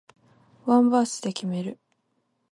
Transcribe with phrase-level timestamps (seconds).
[0.65, 1.77] ワンバースで決める